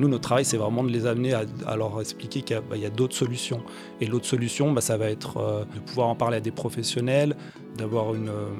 [0.00, 2.76] Nous, notre travail, c'est vraiment de les amener à, leur expliquer qu'il y a, bah,
[2.88, 3.60] d'autres solutions.
[4.00, 7.36] Et l'autre solution, bah, ça va être euh, de pouvoir en parler à des professionnels,
[7.76, 8.14] d'avoir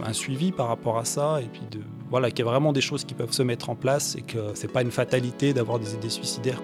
[0.05, 1.81] un suivi par rapport à ça, et puis de,
[2.11, 4.55] voilà, qu'il y a vraiment des choses qui peuvent se mettre en place et que
[4.55, 6.61] ce n'est pas une fatalité d'avoir des idées suicidaires.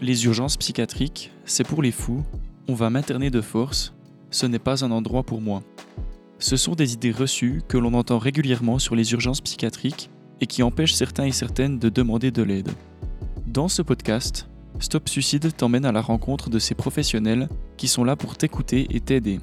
[0.00, 2.22] Les urgences psychiatriques, c'est pour les fous.
[2.66, 3.92] On va m'interner de force.
[4.30, 5.62] Ce n'est pas un endroit pour moi.
[6.38, 10.08] Ce sont des idées reçues que l'on entend régulièrement sur les urgences psychiatriques
[10.40, 12.70] et qui empêchent certains et certaines de demander de l'aide.
[13.46, 18.16] Dans ce podcast, Stop Suicide t'emmène à la rencontre de ces professionnels qui sont là
[18.16, 19.40] pour t'écouter et t'aider.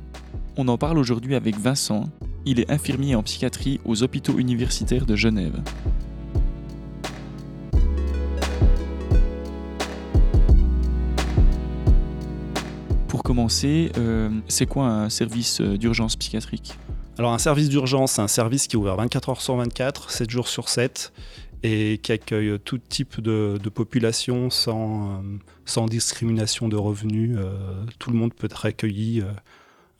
[0.57, 2.09] On en parle aujourd'hui avec Vincent,
[2.45, 5.59] il est infirmier en psychiatrie aux hôpitaux universitaires de Genève.
[13.07, 16.77] Pour commencer, euh, c'est quoi un service euh, d'urgence psychiatrique?
[17.17, 20.30] Alors un service d'urgence, c'est un service qui est ouvert 24 heures sur 24, 7
[20.31, 21.13] jours sur 7,
[21.62, 25.22] et qui accueille tout type de, population sans, euh,
[25.66, 27.38] sans, discrimination de revenus.
[27.38, 29.23] Euh, tout le monde peut être accueilli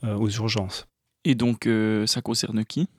[0.04, 0.88] euh, aux urgences.
[1.24, 1.70] Et donc
[2.06, 2.90] ça concerne qui?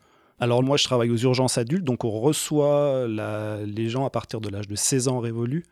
[0.40, 4.48] Alors moi je travaille aux urgences adultes, donc on reçoit les gens à partir de
[4.48, 5.64] l'âge de 16 ans révolu,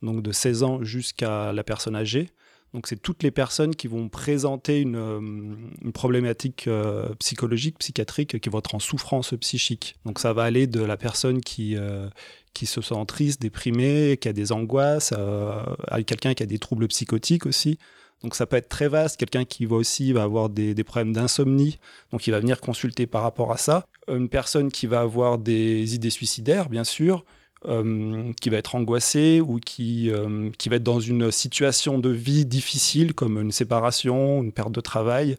[0.00, 2.30] donc de 16 ans jusqu'à la personne âgée.
[2.74, 8.48] Donc c'est toutes les personnes qui vont présenter une, euh, problématique euh, psychologique, psychiatrique, qui
[8.48, 9.96] vont être en souffrance psychique.
[10.06, 12.08] Donc ça va aller de la personne qui, euh,
[12.54, 16.88] qui se sent triste, déprimée, qui a des angoisses, à quelqu'un qui a des troubles
[16.88, 17.78] psychotiques aussi.
[18.22, 19.18] Donc ça peut être très vaste.
[19.18, 21.78] Quelqu'un qui va aussi va avoir des, des problèmes d'insomnie,
[22.10, 23.84] donc il va venir consulter par rapport à ça.
[24.08, 27.24] Une personne qui va avoir des idées suicidaires, bien sûr
[27.66, 32.10] euh, qui va être angoissé ou qui, euh, qui va être dans une situation de
[32.10, 35.36] vie difficile comme une séparation, une perte de travail.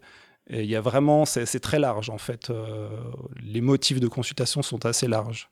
[0.48, 2.50] Et il y a vraiment, c'est très large en fait.
[2.50, 2.88] Euh,
[3.42, 5.50] les motifs de consultation sont assez larges.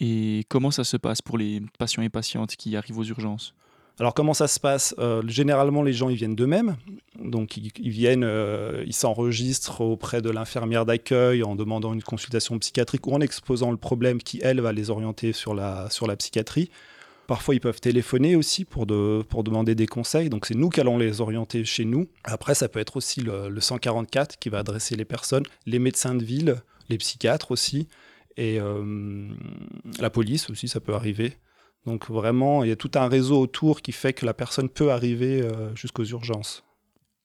[0.00, 3.54] Et comment ça se passe pour les patients et patientes qui arrivent aux urgences?
[3.98, 4.94] Alors comment ça se passe?
[4.98, 6.76] Euh, Généralement, les gens ils viennent d'eux-mêmes,
[7.18, 13.06] donc ils, viennent, euh, ils s'enregistrent auprès de l'infirmière d'accueil en demandant une consultation psychiatrique
[13.06, 16.70] ou en exposant le problème qui elle va les orienter sur la sur la psychiatrie.
[17.28, 20.28] Parfois, ils peuvent téléphoner aussi pour, de, pour demander des conseils.
[20.28, 22.08] Donc, c'est nous qui allons les orienter chez nous.
[22.24, 26.16] Après, ça peut être aussi le, le 144 qui va adresser les personnes, les médecins
[26.16, 26.56] de ville,
[26.90, 27.86] les psychiatres aussi,
[28.36, 29.28] et euh,
[29.98, 31.36] la police aussi, ça peut arriver.
[31.86, 34.92] Donc vraiment, il y a tout un réseau autour qui fait que la personne peut
[34.92, 36.62] arriver euh, jusqu'aux urgences.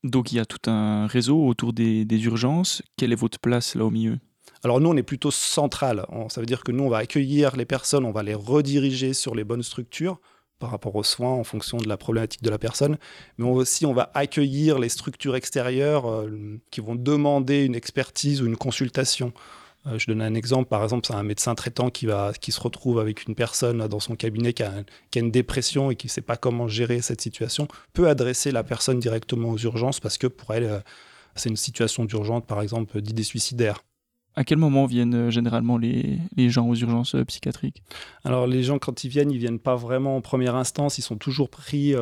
[0.03, 2.81] Donc il y a tout un réseau autour des, urgences.
[2.97, 4.17] Quelle est votre place là au milieu?
[4.63, 6.05] Alors nous, on est plutôt central.
[6.29, 9.35] Ça veut dire que nous, on va accueillir les personnes, on va les rediriger sur
[9.35, 10.19] les bonnes structures
[10.59, 12.97] par rapport aux soins en fonction de la problématique de la personne.
[13.37, 18.47] Mais aussi, on va accueillir les structures extérieures euh, qui vont demander une expertise ou
[18.47, 19.33] une consultation.
[19.87, 22.59] Euh, je donne un exemple, par exemple, c'est un médecin traitant qui, va, qui se
[22.59, 24.83] retrouve avec une personne dans son cabinet qui a,
[25.15, 28.99] une dépression et qui ne sait pas comment gérer cette situation, peut adresser la personne
[28.99, 30.79] directement aux urgences parce que pour elle, euh,
[31.35, 33.83] c'est une situation d'urgence, par exemple, d'idées suicidaires.
[34.35, 36.19] À quel moment viennent euh, généralement les,
[36.49, 37.81] gens aux urgences psychiatriques?
[38.23, 41.17] Alors les gens, quand ils viennent, ils viennent pas vraiment en première instance, ils sont
[41.17, 41.95] toujours pris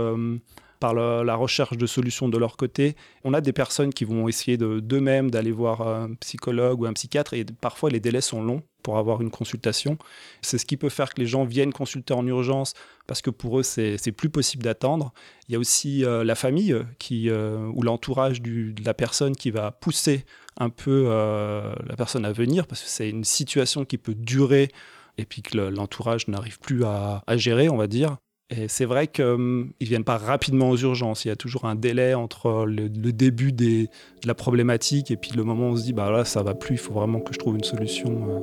[0.80, 2.96] par la recherche de solutions de leur côté.
[3.24, 7.34] On a des personnes qui vont essayer d'eux-mêmes d'aller voir un psychologue ou un psychiatre
[7.34, 9.98] et parfois les délais sont longs pour avoir une consultation.
[10.44, 12.76] C'est ce qui peut faire que les gens viennent consulter en urgence
[13.08, 15.12] parce que pour eux, c'est plus possible d'attendre.
[15.50, 19.50] Il y a aussi euh, la famille qui, euh, ou l'entourage de la personne qui
[19.50, 20.24] va pousser
[20.58, 24.70] un peu euh, la personne à venir parce que c'est une situation qui peut durer
[25.18, 28.18] et puis que l'entourage n'arrive plus à, gérer, on va dire.
[28.68, 31.26] C'est vrai qu'ils hum, ne viennent pas rapidement aux urgences.
[31.26, 33.88] Il y a toujours un délai entre le, début de
[34.24, 36.76] la problématique et puis le moment où on se dit bah là ça va plus,
[36.76, 38.30] il faut vraiment que je trouve une solution.
[38.30, 38.40] Euh.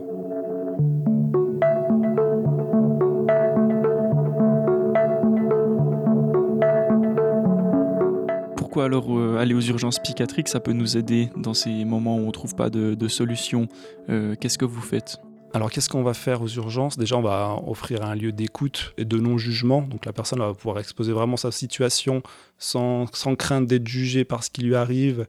[8.57, 12.23] Pourquoi alors euh, aller aux urgences psychiatriques Ça peut nous aider dans ces moments où
[12.23, 13.69] on ne trouve pas de, solution?
[14.09, 15.19] Euh, qu'est-ce que vous faites?
[15.55, 16.97] Alors qu'est-ce qu'on va faire aux urgences?
[16.97, 19.83] Déjà, on va offrir un lieu d'écoute et de non-jugement.
[19.83, 22.23] Donc la personne va pouvoir exposer vraiment sa situation
[22.59, 25.27] sans, sans crainte d'être jugée par ce qui lui arrive.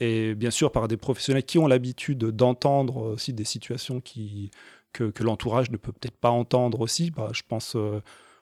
[0.00, 4.00] Et bien sûr par des professionnels qui ont l'habitude d'entendre aussi des situations
[4.92, 7.10] que l'entourage ne peut peut-être pas entendre aussi.
[7.10, 8.00] Bah, je pense euh,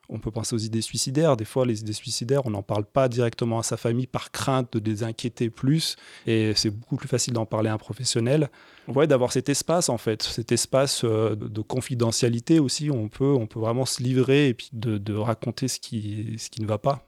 [0.09, 1.37] on peut penser aux idées suicidaires.
[1.37, 4.77] Des fois, les idées suicidaires, on n'en parle pas directement à sa famille par crainte
[4.77, 5.97] de les inquiéter plus.
[6.27, 8.51] Et c'est beaucoup plus facile d'en parler à un professionnel.
[8.89, 13.35] Ouais, d'avoir cet espace, en fait, cet espace euh, de confidentialité aussi, où on peut,
[13.35, 16.79] on peut vraiment se livrer et puis de, raconter ce qui, ce qui ne va
[16.79, 17.05] pas.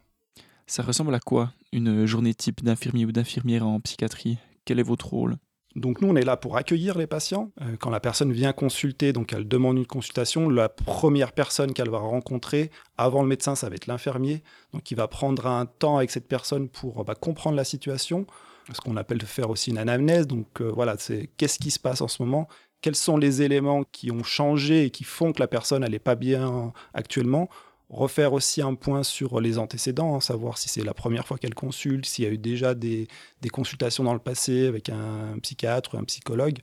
[0.67, 4.39] Ça ressemble à quoi une journée type d'infirmier ou d'infirmière en psychiatrie?
[4.65, 5.37] Quel est votre rôle?
[5.77, 7.53] Donc nous, on est là pour accueillir les patients.
[7.61, 11.91] Euh, quand la personne vient consulter, donc elle demande une consultation, la première personne qu'elle
[11.91, 14.43] va rencontrer avant le médecin, ça va être l'infirmier.
[14.73, 18.27] Donc il va prendre un temps avec cette personne pour bah, comprendre la situation,
[18.73, 20.27] ce qu'on appelle faire aussi une anamnèse.
[20.27, 22.49] Donc euh, voilà, c'est qu'est-ce qui se passe en ce moment?
[22.81, 26.15] Quels sont les éléments qui ont changé et qui font que la personne n'est pas
[26.15, 27.49] bien actuellement?
[27.91, 31.55] Refaire aussi un point sur les antécédents, hein, savoir si c'est la première fois qu'elle
[31.55, 33.09] consulte, s'il y a eu déjà des,
[33.53, 36.59] consultations dans le passé avec un psychiatre ou un psychologue.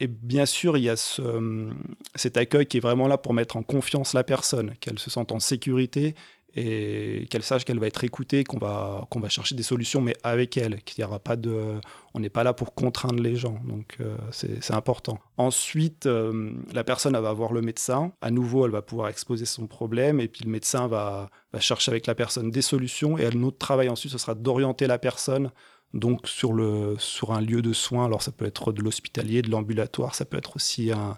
[0.00, 1.70] Et bien sûr, il y a ce,
[2.16, 5.32] cet accueil qui est vraiment là pour mettre en confiance la personne, qu'elle se sente
[5.32, 6.14] en sécurité
[6.56, 10.16] et qu'elle sache qu'elle va être écoutée, qu'on va, qu'on va chercher des solutions, mais
[10.22, 11.74] avec elle, qu'il y aura pas de,
[12.14, 15.18] on n'est pas là pour contraindre les gens, donc euh, c'est important.
[15.36, 19.66] Ensuite, euh, la personne va voir le médecin, à nouveau elle va pouvoir exposer son
[19.66, 23.58] problème, et puis le médecin va, va chercher avec la personne des solutions, et notre
[23.58, 25.50] travail ensuite, ce sera d'orienter la personne
[25.92, 29.50] donc sur, le, sur un lieu de soins, alors ça peut être de l'hospitalier, de
[29.50, 31.16] l'ambulatoire, ça peut être aussi un,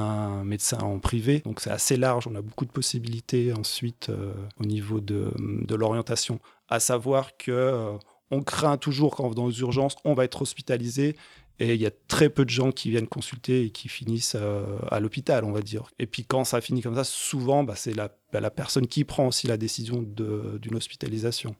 [0.00, 1.40] un médecin en privé.
[1.40, 5.74] Donc c'est assez large, on a beaucoup de possibilités ensuite euh, au niveau de, de
[5.74, 6.40] l'orientation.
[6.68, 7.92] À savoir que euh,
[8.30, 11.16] on craint toujours quand dans les urgences, on va être hospitalisé.
[11.62, 14.78] Et il y a très peu de gens qui viennent consulter et qui finissent euh,
[14.90, 15.90] à l'hôpital, on va dire.
[15.98, 19.04] Et puis quand ça finit comme ça, souvent, bah, c'est la, bah, la personne qui
[19.04, 21.54] prend aussi la décision d'une hospitalisation.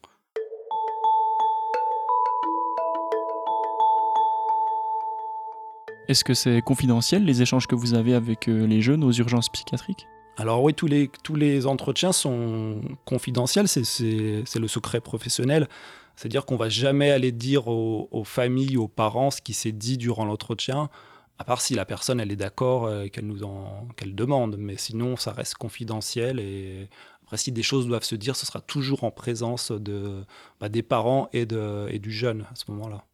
[6.10, 9.48] Est-ce que c'est confidentiel les échanges que vous avez avec euh, les jeunes aux urgences
[9.48, 10.08] psychiatriques?
[10.36, 15.68] Alors oui, tous les, tous les entretiens sont confidentiels, c'est le secret professionnel.
[16.16, 20.24] C'est-à-dire qu'on va jamais aller dire aux, familles, aux parents ce qui s'est dit durant
[20.24, 20.90] l'entretien,
[21.38, 24.56] à part si la personne elle est d'accord euh, qu'elle nous en demande.
[24.58, 26.40] Mais sinon, ça reste confidentiel.
[26.40, 26.88] Et
[27.22, 30.24] après, si des choses doivent se dire, ce sera toujours en présence de,
[30.58, 33.04] bah, des parents et, de, et du jeune à ce moment-là.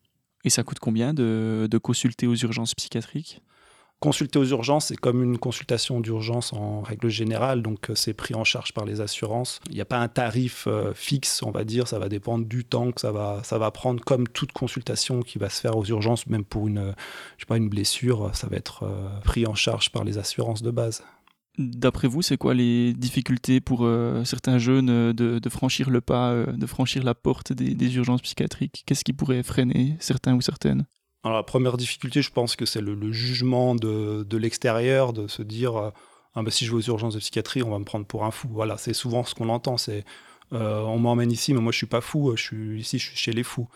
[0.46, 3.43] Et ça coûte combien de, consulter aux urgences psychiatriques?
[3.98, 8.34] Consulter aux urgences, c'est comme une consultation d'urgence en règle générale, donc euh, c'est pris
[8.34, 9.58] en charge par les assurances.
[9.70, 12.64] Il n'y a pas un tarif euh, fixe, on va dire, ça va dépendre du
[12.64, 16.44] temps que ça va, prendre, comme toute consultation qui va se faire aux urgences, même
[16.44, 16.94] pour une
[17.69, 21.02] blessure, ça va être euh, pris en charge par les assurances de base.
[21.58, 26.31] D'après vous, c'est quoi les difficultés pour euh, certains jeunes euh, de, franchir le pas,
[26.31, 28.82] euh, de franchir la porte des, urgences psychiatriques?
[28.87, 30.87] Qu'est-ce qui pourrait freiner certains ou certaines?
[31.25, 35.93] Alors, la première difficulté, je pense que c'est le, jugement de, l'extérieur, de se dire
[36.35, 38.31] ah, bah, si je vais aux urgences de psychiatrie, on va me prendre pour un
[38.31, 38.49] fou.
[38.50, 40.05] Voilà, c'est souvent ce qu'on entend c'est
[40.53, 43.32] on m'emmène ici, mais moi je suis pas fou, je suis ici, je suis chez
[43.32, 43.69] les fous.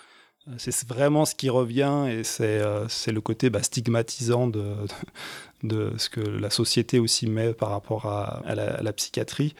[0.56, 4.74] C'est vraiment ce qui revient et c'est le côté bah, stigmatisant de,
[5.62, 9.54] de ce que la société aussi met par rapport à, la, psychiatrie.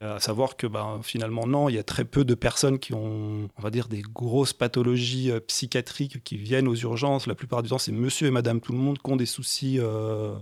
[0.00, 3.48] À savoir que ben, finalement, non, il y a très peu de personnes qui ont,
[3.56, 7.28] on va dire, des grosses pathologies euh, psychiatriques qui viennent aux urgences.
[7.28, 9.78] La plupart du temps, c'est monsieur et madame tout le monde qui ont des soucis
[9.78, 10.34] euh,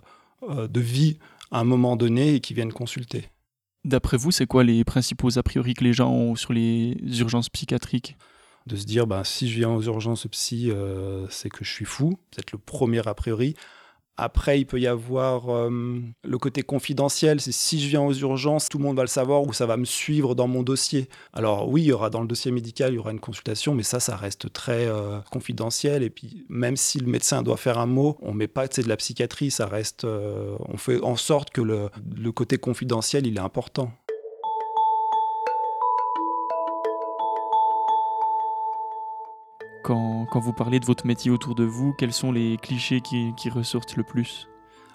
[0.48, 1.18] euh, de vie
[1.50, 3.28] à un moment donné et qui viennent consulter.
[3.84, 7.50] D'après vous, c'est quoi les principaux a priori que les gens ont sur les urgences
[7.50, 8.16] psychiatriques?
[8.66, 10.70] De se dire ben, si je viens aux urgences psy,
[11.28, 12.18] c'est que je suis fou.
[12.34, 13.54] C'est le premier a priori.
[14.22, 15.70] Après, il peut y avoir euh,
[16.24, 19.44] le côté confidentiel, c'est si je viens aux urgences, tout le monde va le savoir
[19.46, 21.08] ou ça va me suivre dans mon dossier.
[21.32, 23.82] Alors oui, il y aura dans le dossier médical, il y aura une consultation, mais
[23.82, 26.02] ça, ça reste très euh, confidentiel.
[26.02, 28.98] Et puis, même si le médecin doit faire un mot, on met pas de la
[28.98, 33.40] psychiatrie, ça reste, euh, on fait en sorte que le, le côté confidentiel, il est
[33.40, 33.90] important.
[39.90, 43.96] Quand, vous parlez de votre métier autour de vous, quels sont les clichés qui, ressortent
[43.96, 44.46] le plus?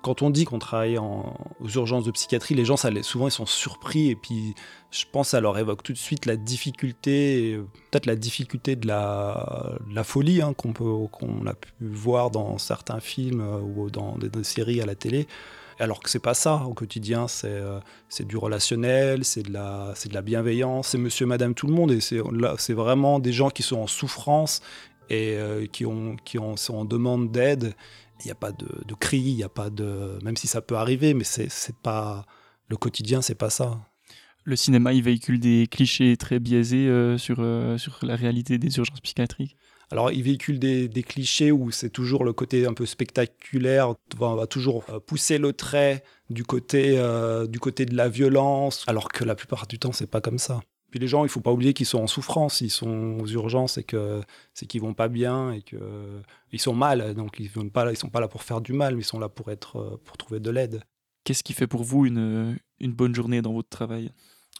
[0.02, 4.10] Quand on dit qu'on travaille aux urgences de psychiatrie, les gens, souvent, ils sont surpris.
[4.10, 4.56] Et puis,
[4.92, 7.60] je pense, ça leur évoque tout de suite la difficulté,
[7.92, 13.42] peut-être la difficulté de la, folie hein, qu'on qu'on a pu voir dans certains films
[13.42, 15.28] euh, ou dans des, séries à la télé.
[15.80, 17.80] Alors que c'est pas ça au quotidien, c'est euh,
[18.22, 21.92] du relationnel, c'est de, la, de la bienveillance, c'est monsieur, madame, tout le monde.
[21.92, 24.62] Et c'est vraiment des gens qui sont en souffrance
[25.10, 27.74] et euh, qui, ont, qui ont, sont en demande d'aide.
[28.22, 30.18] Il n'y a pas de, de cri, il n'y a pas de.
[30.24, 32.26] Même si ça peut arriver, mais c'est pas.
[32.68, 33.80] Le quotidien, c'est pas ça.
[34.46, 37.38] Le cinéma, il véhicule des clichés très biaisés euh, sur,
[37.78, 39.58] sur la réalité des urgences psychiatriques.
[39.92, 43.94] Alors, il véhicule des, clichés où c'est toujours le côté un peu spectaculaire.
[44.20, 48.84] On va toujours euh, pousser le trait du côté, euh, du côté de la violence,
[48.88, 50.60] alors que la plupart du temps, c'est pas comme ça.
[50.90, 53.78] Puis les gens, il faut pas oublier qu'ils sont en souffrance, ils sont aux urgences
[53.78, 54.22] et que
[54.54, 57.14] c'est qu'ils vont pas bien et que ils sont mal.
[57.16, 59.52] Donc ils ne sont pas là pour faire du mal, mais ils sont là pour
[59.52, 60.84] être, euh, pour trouver de l'aide.
[61.26, 64.12] Qu'est-ce qui fait pour vous une, une bonne journée dans votre travail?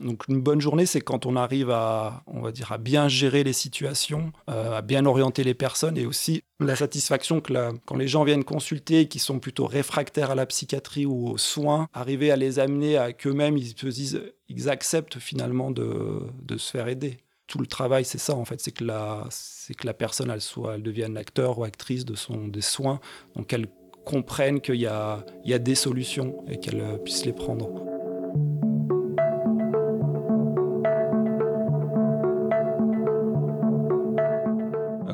[0.02, 3.46] Donc une bonne journée, c'est quand on arrive à, on va dire, à bien gérer
[3.46, 7.54] les situations, euh, à bien orienter les personnes et aussi la satisfaction que
[7.86, 11.88] quand les gens viennent consulter qui sont plutôt réfractaires à la psychiatrie ou aux soins,
[11.94, 17.18] arriver à les amener à qu'eux-mêmes ils acceptent finalement de, se faire aider.
[17.48, 21.16] Tout le travail, c'est ça en fait, c'est que la, personne, elle soit, elle devienne
[21.16, 23.00] acteur ou actrice de son des soins,
[23.36, 23.68] donc qu'elle
[24.04, 27.95] comprenne qu'il y a, y a des solutions et qu'elle puisse les prendre.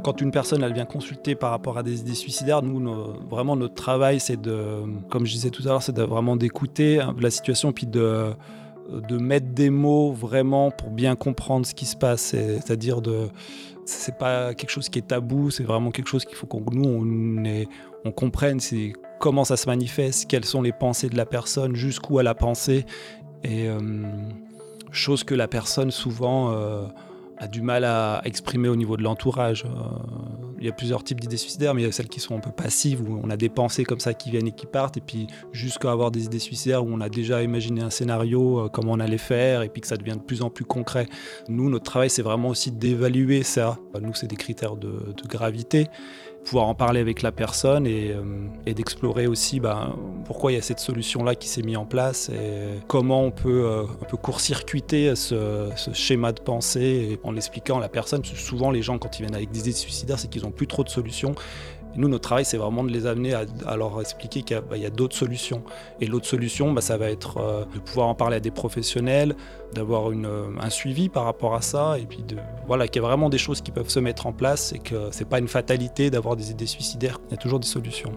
[0.03, 2.79] Quand une personne elle vient consulter par rapport à des idées suicidaires, nous
[3.29, 7.31] vraiment notre travail c'est de, comme je disais tout à l'heure, c'est vraiment d'écouter la
[7.31, 8.33] situation puis de
[9.19, 12.21] mettre des mots vraiment pour bien comprendre ce qui se passe.
[12.21, 13.29] C'est-à-dire de,
[13.85, 17.67] c'est pas quelque chose qui est tabou, c'est vraiment quelque chose qu'il faut qu'on nous
[18.03, 18.59] on, comprenne,
[19.19, 22.85] comment ça se manifeste, quelles sont les pensées de la personne, jusqu'où elle a pensé,
[23.43, 23.79] et euh,
[24.91, 26.87] chose que la personne souvent euh,
[27.41, 29.65] a du mal à exprimer au niveau de l'entourage.
[29.65, 29.69] Euh,
[30.59, 32.39] il y a plusieurs types d'idées suicidaires, mais il y a celles qui sont un
[32.39, 35.01] peu passives, où on a des pensées comme ça qui viennent et qui partent, et
[35.01, 38.91] puis jusqu'à avoir des idées suicidaires où on a déjà imaginé un scénario, euh, comment
[38.91, 41.07] on allait faire, et puis que ça devient de plus en plus concret.
[41.49, 43.79] Nous, notre travail, c'est vraiment aussi d'évaluer ça.
[43.99, 45.87] Nous, c'est des critères de, de gravité
[46.43, 49.95] pouvoir en parler avec la personne et, euh, d'explorer aussi ben,
[50.25, 53.65] pourquoi il y a cette solution-là qui s'est mise en place et comment on peut
[53.65, 58.23] euh, un peu court-circuiter ce, schéma de pensée en l'expliquant à la personne.
[58.23, 60.83] souvent, les gens, quand ils viennent avec des idées suicidaires, c'est qu'ils n'ont plus trop
[60.83, 61.35] de solutions
[61.95, 64.77] nous, notre travail, c'est vraiment de les amener à, leur expliquer qu'il y a, bah,
[64.89, 65.63] d'autres solutions.
[65.99, 69.35] Et l'autre solution, bah, ça va être euh, de pouvoir en parler à des professionnels,
[69.73, 73.07] d'avoir euh, un suivi par rapport à ça, et puis de, voilà, qu'il y a
[73.07, 75.47] vraiment des choses qui peuvent se mettre en place et que ce n'est pas une
[75.47, 77.19] fatalité d'avoir des idées suicidaires.
[77.27, 78.13] Il y a toujours des solutions.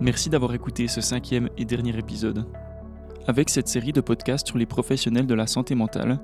[0.00, 2.46] Merci d'avoir écouté ce cinquième et dernier épisode.
[3.26, 6.18] Avec cette série de podcasts sur les professionnels de la santé mentale,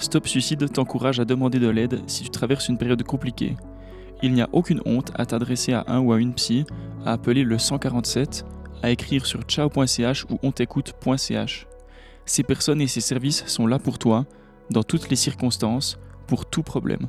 [0.00, 3.56] Stop Suicide t'encourage à demander de l'aide si tu traverses une période compliquée.
[4.22, 6.64] Il n'y a aucune honte à t'adresser à un ou à une psy,
[7.04, 8.46] à appeler le 147,
[8.82, 11.66] à écrire sur ciao.ch ou ontécoute.ch.
[12.24, 14.24] Ces personnes et ces services sont là pour toi,
[14.70, 17.08] dans toutes les circonstances, pour tout problème.